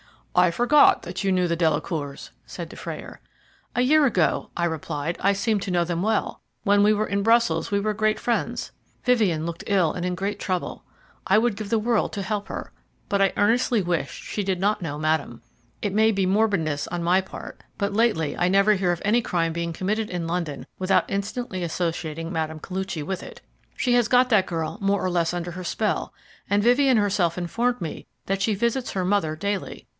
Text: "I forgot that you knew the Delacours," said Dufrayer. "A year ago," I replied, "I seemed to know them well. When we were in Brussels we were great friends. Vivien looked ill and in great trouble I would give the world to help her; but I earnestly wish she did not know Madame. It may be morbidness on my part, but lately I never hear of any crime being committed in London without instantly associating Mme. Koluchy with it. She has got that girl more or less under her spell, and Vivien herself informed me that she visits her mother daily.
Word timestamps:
"I 0.33 0.49
forgot 0.49 1.03
that 1.03 1.23
you 1.25 1.31
knew 1.31 1.47
the 1.47 1.57
Delacours," 1.57 2.31
said 2.47 2.69
Dufrayer. 2.69 3.19
"A 3.75 3.81
year 3.81 4.05
ago," 4.05 4.49
I 4.57 4.63
replied, 4.63 5.17
"I 5.19 5.33
seemed 5.33 5.61
to 5.63 5.71
know 5.71 5.83
them 5.83 6.01
well. 6.01 6.41
When 6.63 6.81
we 6.83 6.93
were 6.93 7.05
in 7.05 7.21
Brussels 7.21 7.69
we 7.69 7.81
were 7.81 7.93
great 7.93 8.17
friends. 8.19 8.71
Vivien 9.03 9.45
looked 9.45 9.65
ill 9.67 9.91
and 9.93 10.03
in 10.05 10.15
great 10.15 10.39
trouble 10.39 10.83
I 11.27 11.37
would 11.37 11.57
give 11.57 11.69
the 11.69 11.77
world 11.77 12.13
to 12.13 12.21
help 12.23 12.47
her; 12.47 12.71
but 13.09 13.21
I 13.21 13.33
earnestly 13.37 13.81
wish 13.81 14.09
she 14.09 14.41
did 14.41 14.59
not 14.59 14.81
know 14.81 14.97
Madame. 14.97 15.41
It 15.83 15.93
may 15.93 16.11
be 16.11 16.25
morbidness 16.25 16.87
on 16.87 17.03
my 17.03 17.19
part, 17.19 17.61
but 17.77 17.93
lately 17.93 18.35
I 18.35 18.47
never 18.47 18.73
hear 18.75 18.93
of 18.93 19.01
any 19.05 19.21
crime 19.21 19.53
being 19.53 19.73
committed 19.73 20.09
in 20.09 20.27
London 20.27 20.65
without 20.79 21.05
instantly 21.11 21.61
associating 21.61 22.31
Mme. 22.31 22.57
Koluchy 22.59 23.03
with 23.03 23.21
it. 23.21 23.41
She 23.75 23.93
has 23.93 24.07
got 24.07 24.29
that 24.29 24.47
girl 24.47 24.77
more 24.81 25.03
or 25.05 25.11
less 25.11 25.33
under 25.33 25.51
her 25.51 25.65
spell, 25.65 26.11
and 26.49 26.63
Vivien 26.63 26.97
herself 26.97 27.37
informed 27.37 27.81
me 27.81 28.07
that 28.27 28.41
she 28.41 28.55
visits 28.55 28.91
her 28.93 29.05
mother 29.05 29.35
daily. 29.35 29.85